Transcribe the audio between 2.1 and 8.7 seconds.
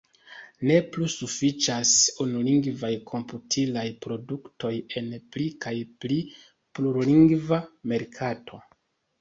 unulingvaj komputilaj produktoj en pli kaj pli plurlingva merkato.